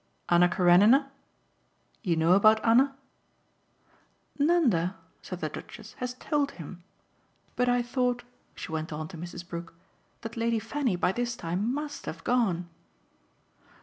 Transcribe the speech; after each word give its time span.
"Anna 0.29 0.49
Karenine? 0.49 1.11
You 2.01 2.15
know 2.15 2.33
about 2.33 2.65
Anna?" 2.65 2.95
"Nanda," 4.39 4.95
said 5.21 5.41
the 5.41 5.49
Duchess, 5.49 5.93
"has 5.99 6.15
told 6.15 6.53
him. 6.53 6.83
But 7.55 7.69
I 7.69 7.83
thought," 7.83 8.23
she 8.55 8.71
went 8.71 8.91
on 8.91 9.07
to 9.09 9.17
Mrs. 9.17 9.47
Brook, 9.47 9.75
"that 10.21 10.35
Lady 10.35 10.57
Fanny, 10.57 10.95
by 10.95 11.11
this 11.11 11.35
time, 11.35 11.71
MUST 11.71 12.07
have 12.07 12.23
gone." 12.23 12.67